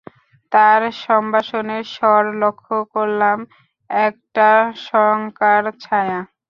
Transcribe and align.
তার 0.51 0.81
সম্ভাষণের 1.03 1.83
স্বরে 1.93 2.31
লক্ষ 2.43 2.65
করলাম 2.93 3.37
একটা 3.89 4.49
শঙ্কার 4.85 5.63
ছায়া। 5.83 6.19